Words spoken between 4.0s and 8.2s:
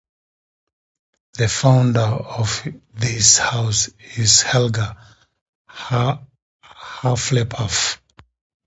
is Helga Hufflepuff.